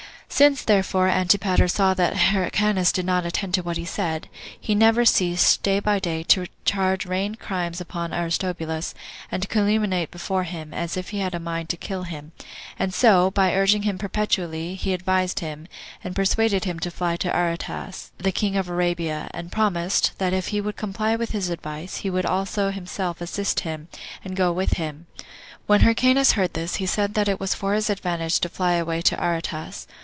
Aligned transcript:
4. 0.33 0.47
Since 0.47 0.63
therefore 0.63 1.07
Antipater 1.07 1.67
saw 1.67 1.93
that 1.93 2.17
Hyrcanus 2.17 2.91
did 2.91 3.05
not 3.05 3.27
attend 3.27 3.53
to 3.53 3.61
what 3.61 3.77
he 3.77 3.85
said, 3.85 4.27
he 4.59 4.73
never 4.73 5.05
ceased, 5.05 5.61
day 5.61 5.79
by 5.79 5.99
day, 5.99 6.23
to 6.23 6.47
charge 6.65 7.05
reigned 7.05 7.37
crimes 7.37 7.79
upon 7.79 8.11
Aristobulus, 8.11 8.95
and 9.31 9.43
to 9.43 9.47
calumniate 9.47 10.07
him 10.07 10.11
before 10.11 10.45
him, 10.45 10.73
as 10.73 10.97
if 10.97 11.09
he 11.09 11.19
had 11.19 11.35
a 11.35 11.39
mind 11.39 11.69
to 11.69 11.77
kill 11.77 12.03
him; 12.03 12.31
and 12.79 12.91
so, 12.91 13.29
by 13.29 13.53
urging 13.53 13.83
him 13.83 13.99
perpetually, 13.99 14.73
he 14.73 14.93
advised 14.93 15.41
him, 15.41 15.67
and 16.03 16.15
persuaded 16.15 16.63
him 16.63 16.79
to 16.79 16.89
fly 16.89 17.17
to 17.17 17.29
Aretas, 17.37 18.09
the 18.17 18.31
king 18.31 18.55
of 18.57 18.67
Arabia; 18.67 19.29
and 19.35 19.51
promised, 19.51 20.13
that 20.17 20.33
if 20.33 20.47
he 20.47 20.59
would 20.61 20.77
comply 20.77 21.15
with 21.15 21.31
his 21.31 21.49
advice, 21.51 21.97
he 21.97 22.09
would 22.09 22.25
also 22.25 22.71
himself 22.71 23.21
assist 23.21 23.59
him 23.59 23.89
and 24.25 24.35
go 24.35 24.51
with 24.51 24.71
him. 24.73 25.05
When 25.67 25.81
Hyrcanus 25.81 26.31
heard 26.31 26.53
this, 26.55 26.77
he 26.77 26.87
said 26.87 27.13
that 27.13 27.29
it 27.29 27.39
was 27.39 27.53
for 27.53 27.75
his 27.75 27.91
advantage 27.91 28.39
to 28.39 28.49
fly 28.49 28.73
away 28.73 29.03
to 29.03 29.15
Aretas. 29.23 29.85